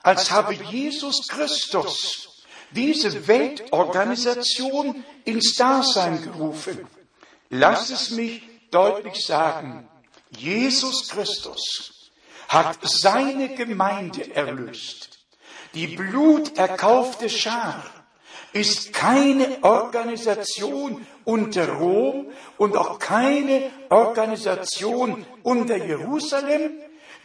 als 0.02 0.32
habe 0.32 0.54
Jesus 0.54 1.28
Christus 1.28 2.33
diese 2.76 3.28
Weltorganisation 3.28 5.04
ins 5.26 5.56
Dasein 5.56 6.22
gerufen. 6.22 6.88
Lass 7.50 7.90
es 7.90 8.12
mich 8.12 8.42
deutlich 8.72 9.26
sagen. 9.26 9.88
Jesus 10.32 11.10
Christus 11.10 12.12
hat 12.48 12.78
seine 12.82 13.56
Gemeinde 13.56 14.36
erlöst. 14.36 15.20
Die 15.74 15.88
bluterkaufte 15.88 17.30
Schar 17.30 17.84
ist 18.54 18.94
keine 18.94 19.64
Organisation 19.64 21.06
unter 21.26 21.74
Rom 21.74 22.28
und 22.58 22.78
auch 22.78 23.00
keine 23.00 23.72
Organisation 23.90 25.26
unter 25.42 25.78
Jerusalem. 25.78 26.74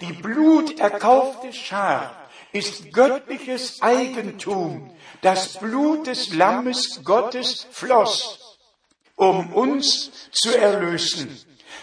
Die 0.00 0.12
bluterkaufte 0.12 1.52
Schar 1.52 2.17
ist 2.52 2.92
göttliches 2.92 3.82
Eigentum. 3.82 4.90
Das 5.22 5.58
Blut 5.58 6.06
des 6.06 6.34
Lammes 6.34 7.02
Gottes 7.04 7.66
floss, 7.70 8.58
um 9.16 9.52
uns 9.52 10.10
zu 10.30 10.56
erlösen. 10.56 11.36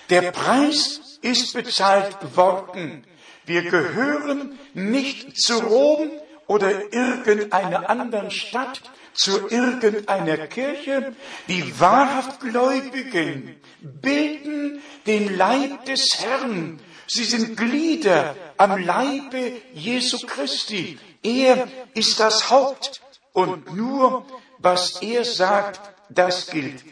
Der 0.09 0.31
Preis 0.31 1.19
ist 1.21 1.53
bezahlt 1.53 2.35
worden. 2.35 3.05
Wir 3.45 3.63
gehören 3.63 4.57
nicht 4.73 5.37
zu 5.37 5.59
Rom 5.59 6.11
oder 6.47 6.93
irgendeiner 6.93 7.89
anderen 7.89 8.31
Stadt, 8.31 8.81
zu 9.13 9.49
irgendeiner 9.49 10.47
Kirche. 10.47 11.15
Die 11.47 11.79
wahrhaft 11.79 12.39
Gläubigen 12.41 13.55
bilden 13.81 14.81
den 15.05 15.35
Leib 15.35 15.85
des 15.85 16.19
Herrn. 16.19 16.79
Sie 17.07 17.23
sind 17.23 17.57
Glieder 17.57 18.35
am 18.57 18.77
Leibe 18.83 19.61
Jesu 19.73 20.25
Christi. 20.25 20.97
Er 21.21 21.67
ist 21.93 22.19
das 22.19 22.49
Haupt 22.49 23.01
und 23.33 23.75
nur 23.75 24.25
was 24.59 25.01
er 25.01 25.25
sagt, 25.25 25.81
das 26.09 26.47
gilt. 26.47 26.83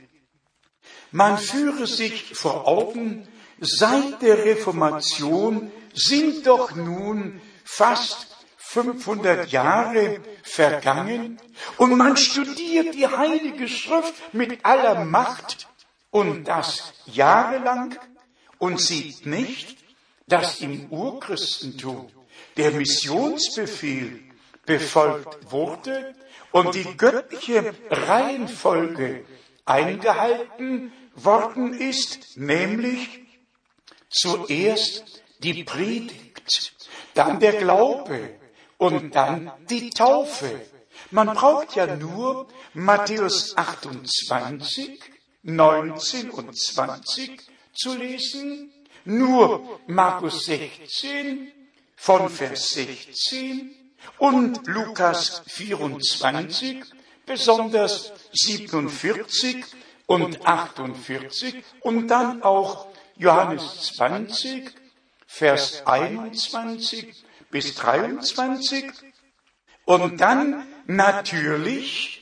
Man 1.12 1.38
führe 1.38 1.88
sich 1.88 2.36
vor 2.36 2.68
Augen, 2.68 3.28
seit 3.60 4.22
der 4.22 4.46
Reformation 4.46 5.72
sind 5.94 6.46
doch 6.48 6.76
nun 6.76 7.42
fast 7.64 8.28
500 8.58 9.52
Jahre 9.52 10.20
vergangen 10.42 11.40
und 11.78 11.96
man 11.96 12.18
studiert 12.18 12.96
die 12.96 13.08
Heilige 13.08 13.68
Schrift 13.68 14.34
mit 14.34 14.66
aller 14.66 15.06
Macht 15.06 15.68
und 16.10 16.46
das 16.48 16.94
jahrelang 17.06 17.96
und 18.58 18.82
sieht 18.82 19.28
nicht, 19.28 19.83
dass 20.28 20.62
im 20.62 20.90
Urchristentum 20.90 22.10
der 22.58 22.72
Missionsbefehl 22.72 24.22
befolgt 24.66 25.52
wurde 25.52 26.16
und 26.52 26.76
die 26.76 26.98
göttliche 26.98 27.74
Reihenfolge 27.90 29.26
eingehalten 29.66 30.92
worden 31.16 31.74
ist, 31.74 32.38
nämlich 32.38 33.22
zuerst 34.10 35.24
die 35.40 35.64
Predigt, 35.64 36.74
dann 37.14 37.40
der 37.40 37.54
Glaube 37.54 38.40
und 38.78 39.16
dann 39.16 39.52
die 39.70 39.90
Taufe. 39.90 40.62
Man 41.12 41.28
braucht 41.28 41.76
ja 41.76 41.96
nur 41.96 42.48
Matthäus 42.74 43.56
28, 43.58 45.00
19 45.44 46.30
und 46.32 46.58
20 46.58 47.40
zu 47.74 47.96
lesen 47.96 48.73
nur 49.06 49.80
Markus 49.88 50.46
16 50.46 51.52
von 51.96 52.30
Vers 52.30 52.70
16 52.70 53.76
und 54.18 54.68
Lukas 54.68 55.44
24, 55.48 56.84
besonders 57.26 58.12
47 58.32 59.64
und 60.06 60.46
48 60.46 61.64
und 61.82 62.08
dann 62.08 62.44
auch 62.44 62.88
Johannes 63.16 63.94
20, 63.96 64.72
Vers 65.26 65.86
21 65.86 67.24
bis 67.50 67.76
23 67.76 68.92
und 69.86 70.20
dann 70.20 70.66
natürlich 70.86 72.22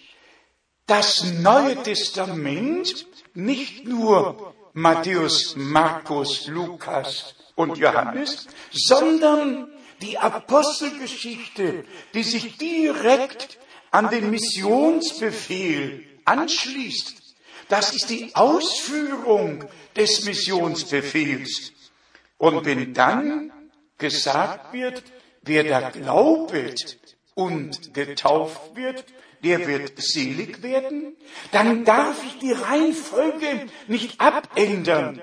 das 0.87 1.23
Neue 1.23 1.81
Testament, 1.83 3.07
nicht 3.33 3.85
nur 3.85 4.50
Matthäus, 4.73 5.55
Markus, 5.55 6.47
Lukas 6.47 7.35
und 7.55 7.77
Johannes, 7.77 8.47
sondern 8.71 9.71
die 10.01 10.17
Apostelgeschichte, 10.17 11.85
die 12.13 12.23
sich 12.23 12.57
direkt 12.57 13.59
an 13.91 14.09
den 14.09 14.31
Missionsbefehl 14.31 16.05
anschließt. 16.25 17.21
Das 17.67 17.93
ist 17.93 18.09
die 18.09 18.35
Ausführung 18.35 19.65
des 19.95 20.25
Missionsbefehls. 20.25 21.71
Und 22.37 22.65
wenn 22.65 22.93
dann 22.93 23.51
gesagt 23.97 24.73
wird, 24.73 25.03
wer 25.43 25.63
da 25.63 25.89
glaubet 25.89 26.99
und 27.35 27.93
getauft 27.93 28.75
wird, 28.75 29.05
der 29.43 29.67
wird 29.67 29.93
selig 30.01 30.61
werden, 30.61 31.15
dann 31.51 31.83
darf 31.85 32.23
ich 32.25 32.39
die 32.39 32.51
Reihenfolge 32.51 33.67
nicht 33.87 34.19
abändern. 34.19 35.21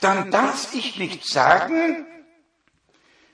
Dann 0.00 0.30
darf 0.30 0.74
ich 0.74 0.98
nicht 0.98 1.26
sagen, 1.26 2.06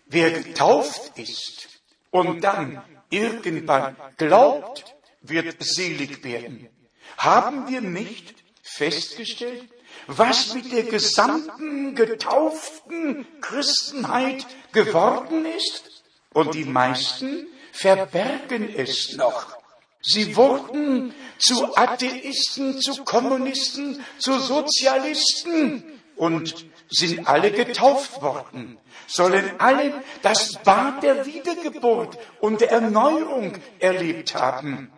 wer 0.07 0.31
getauft 0.31 1.19
ist 1.19 1.69
und 2.11 2.43
dann 2.43 2.83
irgendwann 3.11 3.97
glaubt, 4.16 4.97
wird 5.23 5.62
selig 5.62 6.25
werden. 6.25 6.69
Haben 7.16 7.69
wir 7.69 7.81
nicht 7.81 8.35
festgestellt, 8.62 9.69
was 10.07 10.55
mit 10.55 10.73
der 10.73 10.85
gesamten 10.85 11.95
getauften 11.95 13.27
Christenheit 13.40 14.47
geworden 14.73 15.45
ist? 15.45 16.05
Und 16.33 16.55
die 16.55 16.64
meisten 16.64 17.49
verbergen 17.73 18.73
es 18.75 19.16
noch. 19.16 19.60
Sie 20.02 20.34
wurden 20.36 21.14
zu 21.38 21.76
Atheisten, 21.76 22.80
zu 22.80 23.04
Kommunisten, 23.04 24.02
zu 24.18 24.38
Sozialisten 24.38 25.84
und 26.16 26.66
sind 26.88 27.26
alle 27.28 27.50
getauft 27.50 28.20
worden, 28.22 28.78
sollen 29.06 29.58
alle 29.58 30.02
das 30.22 30.54
Bad 30.64 31.02
der 31.02 31.26
Wiedergeburt 31.26 32.18
und 32.40 32.60
der 32.60 32.72
Erneuerung 32.72 33.58
erlebt 33.78 34.34
haben. 34.34 34.90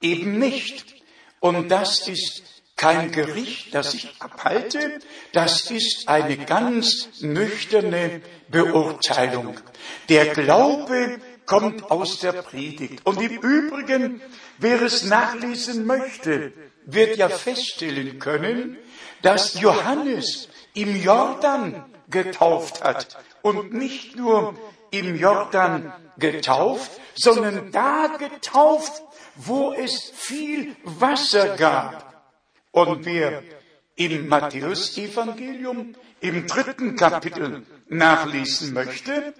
Eben 0.00 0.38
nicht. 0.38 0.94
Und 1.40 1.70
das 1.70 2.06
ist 2.06 2.42
kein 2.76 3.12
Gericht, 3.12 3.74
das 3.74 3.92
ich 3.92 4.08
abhalte, 4.20 5.00
das 5.32 5.70
ist 5.70 6.08
eine 6.08 6.38
ganz 6.38 7.20
nüchterne 7.20 8.22
Beurteilung. 8.48 9.60
Der 10.08 10.26
Glaube 10.28 11.20
kommt 11.50 11.90
aus 11.90 12.20
der 12.20 12.30
Predigt. 12.30 13.04
Und 13.04 13.20
im 13.20 13.38
Übrigen, 13.38 14.22
wer 14.58 14.80
es 14.82 15.02
nachlesen 15.02 15.84
möchte, 15.84 16.52
wird 16.86 17.16
ja 17.16 17.28
feststellen 17.28 18.20
können, 18.20 18.78
dass 19.22 19.60
Johannes 19.60 20.48
im 20.74 20.94
Jordan 21.02 21.84
getauft 22.08 22.84
hat 22.84 23.18
und 23.42 23.74
nicht 23.74 24.14
nur 24.14 24.54
im 24.92 25.16
Jordan 25.16 25.92
getauft, 26.18 26.92
sondern 27.16 27.72
da 27.72 28.16
getauft, 28.16 29.02
wo 29.34 29.72
es 29.72 30.12
viel 30.14 30.76
Wasser 30.84 31.56
gab. 31.56 32.32
Und 32.70 33.04
wer 33.04 33.42
im 33.96 34.28
Matthäus-Evangelium 34.28 35.96
im 36.20 36.46
dritten 36.46 36.94
Kapitel 36.94 37.66
nachlesen 37.88 38.72
möchte, 38.72 39.34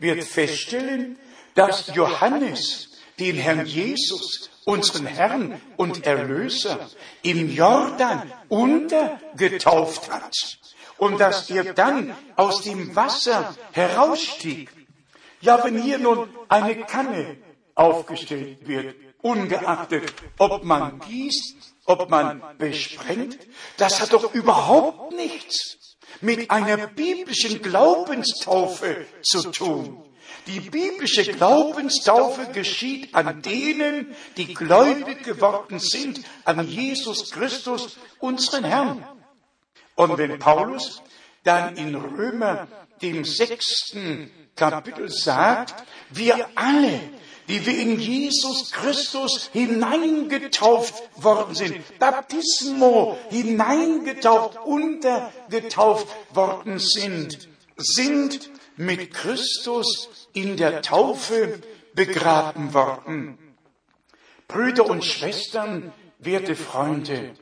wird 0.00 0.24
feststellen, 0.24 1.18
dass 1.54 1.94
Johannes 1.94 2.88
den 3.18 3.36
Herrn 3.36 3.66
Jesus, 3.66 4.50
unseren 4.64 5.06
Herrn 5.06 5.60
und 5.76 6.06
Erlöser, 6.06 6.88
im 7.22 7.50
Jordan 7.50 8.32
untergetauft 8.48 10.10
hat 10.10 10.34
und 10.98 11.18
dass 11.18 11.50
er 11.50 11.74
dann 11.74 12.14
aus 12.36 12.62
dem 12.62 12.94
Wasser 12.94 13.54
herausstieg. 13.72 14.70
Ja, 15.40 15.64
wenn 15.64 15.80
hier 15.80 15.98
nun 15.98 16.28
eine 16.48 16.76
Kanne 16.76 17.38
aufgestellt 17.74 18.66
wird, 18.66 18.94
ungeachtet, 19.22 20.12
ob 20.38 20.64
man 20.64 21.00
gießt, 21.00 21.74
ob 21.86 22.10
man 22.10 22.42
besprengt, 22.58 23.38
das 23.76 24.00
hat 24.00 24.12
doch 24.12 24.34
überhaupt 24.34 25.12
nichts 25.12 25.87
mit 26.20 26.50
einer 26.50 26.86
biblischen 26.88 27.62
Glaubenstaufe 27.62 29.06
zu 29.22 29.50
tun. 29.50 30.04
Die 30.46 30.60
biblische 30.60 31.24
Glaubenstaufe 31.24 32.46
geschieht 32.52 33.14
an 33.14 33.42
denen, 33.42 34.14
die 34.36 34.54
gläubig 34.54 35.22
geworden 35.22 35.78
sind, 35.78 36.20
an 36.44 36.66
Jesus 36.66 37.30
Christus, 37.30 37.98
unseren 38.18 38.64
Herrn. 38.64 39.06
Und 39.94 40.16
wenn 40.16 40.38
Paulus 40.38 41.02
dann 41.44 41.76
in 41.76 41.94
Römer, 41.94 42.66
dem 43.02 43.24
sechsten 43.24 44.30
Kapitel 44.56 45.10
sagt, 45.10 45.74
wir 46.10 46.48
alle 46.54 47.00
die 47.48 47.64
wir 47.64 47.78
in 47.78 47.98
Jesus 47.98 48.70
Christus 48.70 49.50
hineingetauft 49.52 50.94
worden 51.16 51.54
sind, 51.54 51.98
Baptismo 51.98 53.18
hineingetaucht, 53.30 54.58
untergetauft 54.64 56.06
worden 56.30 56.78
sind, 56.78 57.48
sind 57.76 58.50
mit 58.76 59.12
Christus 59.14 60.08
in 60.34 60.56
der 60.56 60.82
Taufe 60.82 61.60
begraben 61.94 62.74
worden. 62.74 63.38
Brüder 64.46 64.86
und 64.86 65.04
Schwestern, 65.04 65.92
werte 66.18 66.54
Freunde, 66.54 67.34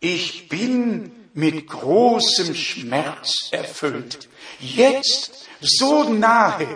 ich 0.00 0.48
bin 0.48 1.30
mit 1.34 1.68
großem 1.68 2.54
Schmerz 2.54 3.48
erfüllt. 3.50 4.28
Jetzt 4.60 5.46
so 5.60 6.04
nahe 6.04 6.66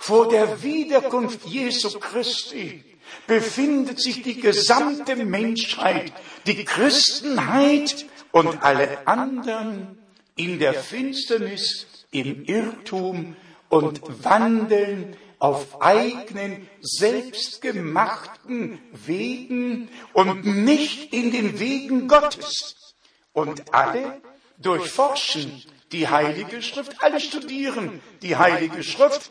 vor 0.00 0.28
der 0.30 0.62
Wiederkunft 0.62 1.44
Jesu 1.44 2.00
Christi 2.00 2.82
befindet 3.26 4.00
sich 4.00 4.22
die 4.22 4.40
gesamte 4.40 5.14
Menschheit, 5.14 6.10
die 6.46 6.64
Christenheit 6.64 8.06
und 8.32 8.62
alle 8.62 9.06
anderen 9.06 9.98
in 10.36 10.58
der 10.58 10.72
Finsternis, 10.72 11.86
im 12.12 12.46
Irrtum 12.46 13.36
und 13.68 14.00
wandeln 14.24 15.18
auf 15.38 15.82
eigenen, 15.82 16.66
selbstgemachten 16.80 18.78
Wegen 19.04 19.90
und 20.14 20.46
nicht 20.46 21.12
in 21.12 21.30
den 21.30 21.60
Wegen 21.60 22.08
Gottes. 22.08 22.94
Und 23.34 23.74
alle 23.74 24.22
durchforschen 24.56 25.62
die 25.92 26.08
Heilige 26.08 26.62
Schrift, 26.62 27.02
alle 27.02 27.20
studieren 27.20 28.00
die 28.22 28.36
Heilige 28.36 28.82
Schrift 28.82 29.30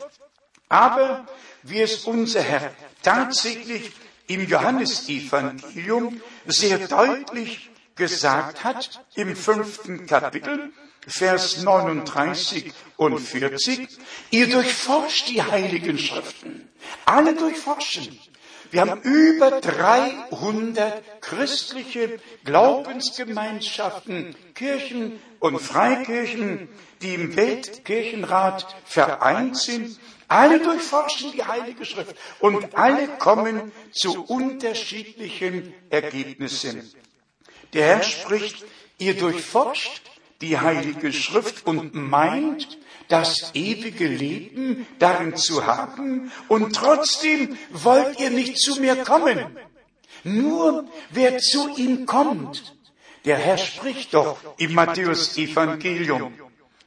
aber 0.70 1.26
wie 1.62 1.82
es 1.82 2.06
unser 2.06 2.40
Herr 2.40 2.72
tatsächlich 3.02 3.92
im 4.28 4.46
Johannesevangelium 4.46 6.22
sehr 6.46 6.78
deutlich 6.88 7.70
gesagt 7.96 8.64
hat, 8.64 9.04
im 9.14 9.36
fünften 9.36 10.06
Kapitel, 10.06 10.72
Vers 11.06 11.62
39 11.62 12.72
und 12.96 13.18
40, 13.18 13.88
ihr 14.30 14.48
durchforscht 14.48 15.28
die 15.28 15.42
Heiligen 15.42 15.98
Schriften. 15.98 16.70
Alle 17.04 17.34
durchforschen. 17.34 18.18
Wir 18.70 18.82
haben 18.82 19.02
über 19.02 19.60
300 19.60 21.20
christliche 21.20 22.20
Glaubensgemeinschaften, 22.44 24.36
Kirchen 24.54 25.20
und 25.40 25.58
Freikirchen, 25.58 26.68
die 27.02 27.14
im 27.14 27.34
Weltkirchenrat 27.34 28.76
vereint 28.84 29.56
sind 29.56 29.98
alle 30.30 30.60
durchforschen 30.60 31.32
die 31.32 31.44
Heilige 31.44 31.84
Schrift 31.84 32.14
und 32.38 32.76
alle 32.76 33.08
kommen 33.18 33.72
zu 33.90 34.24
unterschiedlichen 34.24 35.74
Ergebnissen. 35.90 36.88
Der 37.72 37.86
Herr 37.86 38.02
spricht, 38.02 38.64
ihr 38.98 39.14
durchforscht 39.14 40.02
die 40.40 40.58
Heilige 40.58 41.12
Schrift 41.12 41.66
und 41.66 41.94
meint, 41.94 42.78
das 43.08 43.50
ewige 43.54 44.06
Leben 44.06 44.86
darin 45.00 45.36
zu 45.36 45.66
haben 45.66 46.30
und 46.46 46.76
trotzdem 46.76 47.58
wollt 47.70 48.20
ihr 48.20 48.30
nicht 48.30 48.56
zu 48.58 48.80
mir 48.80 48.96
kommen. 48.96 49.58
Nur 50.22 50.86
wer 51.10 51.38
zu 51.38 51.76
ihm 51.76 52.06
kommt, 52.06 52.76
der 53.24 53.36
Herr 53.36 53.58
spricht 53.58 54.14
doch 54.14 54.38
im 54.58 54.74
Matthäus 54.74 55.36
Evangelium 55.36 56.32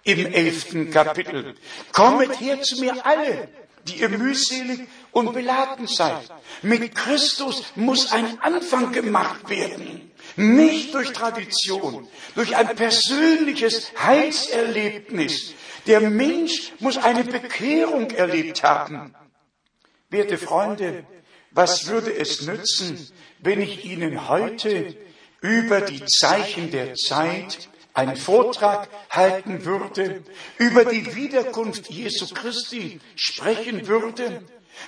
im 0.03 0.25
elften 0.25 0.91
Kapitel. 0.91 1.55
Kommet 1.91 2.39
her 2.39 2.61
zu 2.61 2.79
mir 2.79 3.05
alle, 3.05 3.49
die 3.87 4.01
ihr 4.01 4.09
mühselig 4.09 4.87
und 5.11 5.33
beladen 5.33 5.87
seid. 5.87 6.29
Mit 6.61 6.95
Christus 6.95 7.63
muss 7.75 8.11
ein 8.11 8.39
Anfang 8.41 8.91
gemacht 8.91 9.49
werden. 9.49 10.11
Nicht 10.35 10.93
durch 10.93 11.11
Tradition, 11.11 12.07
durch 12.35 12.55
ein 12.55 12.75
persönliches 12.75 13.91
Heilserlebnis. 14.01 15.53
Der 15.85 16.01
Mensch 16.01 16.71
muss 16.79 16.97
eine 16.97 17.23
Bekehrung 17.23 18.11
erlebt 18.11 18.63
haben. 18.63 19.13
Werte 20.09 20.37
Freunde, 20.37 21.05
Was 21.53 21.87
würde 21.87 22.11
es 22.11 22.41
nützen, 22.41 23.07
wenn 23.39 23.61
ich 23.61 23.85
Ihnen 23.85 24.27
heute 24.27 24.95
über 25.41 25.81
die 25.81 26.03
Zeichen 26.05 26.71
der 26.71 26.95
Zeit 26.95 27.69
einen 27.93 28.15
Vortrag 28.15 28.89
halten 29.09 29.65
würde, 29.65 30.23
über 30.57 30.85
die 30.85 31.15
Wiederkunft 31.15 31.89
Jesu 31.89 32.27
Christi 32.33 32.99
sprechen 33.15 33.87
würde, 33.87 34.43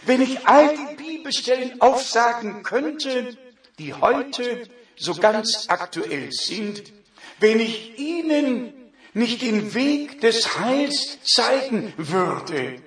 wenn 0.06 0.22
ich 0.22 0.48
all 0.48 0.76
die 0.76 0.96
Bibelstellen 0.96 1.80
aufsagen 1.82 2.64
könnte, 2.64 3.38
die 3.78 3.94
heute 3.94 4.68
so 4.96 5.14
ganz 5.14 5.66
aktuell 5.68 6.32
sind, 6.32 6.94
wenn 7.40 7.60
ich 7.60 8.00
Ihnen 8.00 8.74
nicht 9.14 9.42
den 9.42 9.74
Weg 9.74 10.22
des 10.22 10.60
Heils 10.60 11.20
zeigen 11.24 11.94
würde. 11.98 12.82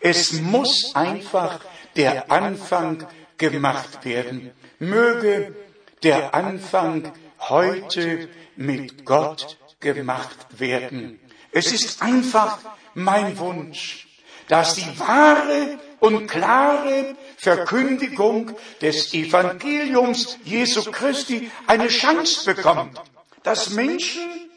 Es 0.00 0.32
muss 0.32 0.92
einfach 0.94 1.60
der 1.96 2.30
Anfang 2.30 3.06
gemacht 3.36 4.04
werden. 4.04 4.52
Möge 4.78 5.54
der 6.02 6.34
Anfang 6.34 7.12
heute 7.40 8.28
mit 8.58 9.04
Gott 9.04 9.56
gemacht 9.78 10.58
werden. 10.58 11.20
Es 11.52 11.72
ist 11.72 12.02
einfach 12.02 12.58
mein 12.94 13.38
Wunsch, 13.38 14.08
dass 14.48 14.74
die 14.74 14.98
wahre 14.98 15.78
und 16.00 16.26
klare 16.26 17.14
Verkündigung 17.36 18.56
des 18.80 19.14
Evangeliums 19.14 20.38
Jesu 20.44 20.90
Christi 20.90 21.50
eine 21.68 21.86
Chance 21.86 22.52
bekommt, 22.52 23.00
dass 23.44 23.70
Menschen 23.70 24.50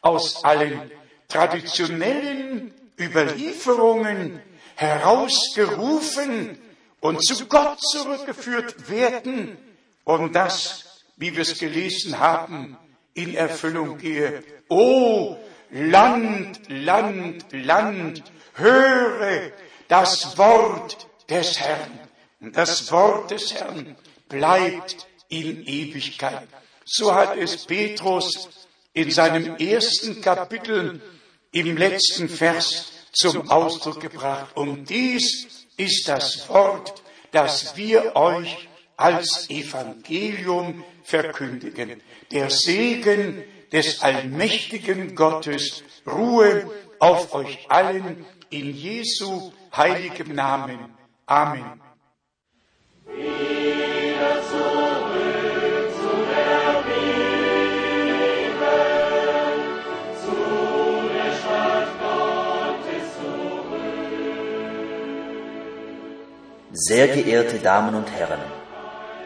aus 0.00 0.42
allen 0.42 0.90
traditionellen 1.28 2.74
Überlieferungen 2.98 4.42
herausgerufen 4.74 6.58
und 6.98 7.24
zu 7.24 7.46
Gott 7.46 7.80
zurückgeführt 7.80 8.90
werden 8.90 9.56
und 10.02 10.34
das, 10.34 11.04
wie 11.16 11.32
wir 11.34 11.42
es 11.42 11.58
gelesen 11.58 12.18
haben, 12.18 12.76
in 13.14 13.34
Erfüllung 13.34 13.98
gehe. 13.98 14.42
O 14.68 15.36
Land, 15.70 16.60
Land, 16.68 17.44
Land, 17.52 18.22
höre 18.54 19.52
das 19.88 20.36
Wort 20.38 21.06
des 21.28 21.58
Herrn. 21.60 21.98
Das 22.40 22.90
Wort 22.90 23.30
des 23.30 23.54
Herrn 23.54 23.96
bleibt 24.28 25.06
in 25.28 25.64
Ewigkeit. 25.66 26.48
So 26.84 27.14
hat 27.14 27.36
es 27.36 27.64
Petrus 27.64 28.48
in 28.92 29.10
seinem 29.10 29.56
ersten 29.56 30.20
Kapitel 30.20 31.00
im 31.52 31.76
letzten 31.76 32.28
Vers 32.28 32.92
zum 33.12 33.50
Ausdruck 33.50 34.00
gebracht. 34.00 34.56
Und 34.56 34.90
dies 34.90 35.66
ist 35.76 36.08
das 36.08 36.48
Wort, 36.48 37.02
das 37.30 37.76
wir 37.76 38.16
euch 38.16 38.68
als 38.96 39.48
Evangelium 39.48 40.84
verkündigen. 41.02 42.00
Der 42.30 42.50
Segen 42.50 43.42
des 43.72 44.02
allmächtigen 44.02 45.14
Gottes 45.14 45.82
ruhe 46.06 46.70
auf 46.98 47.34
euch 47.34 47.66
allen 47.68 48.24
in 48.50 48.74
Jesu 48.74 49.52
heiligem 49.74 50.34
Namen. 50.34 50.78
Amen. 51.26 51.80
Sehr 66.74 67.08
geehrte 67.08 67.58
Damen 67.58 67.94
und 67.94 68.10
Herren, 68.10 68.40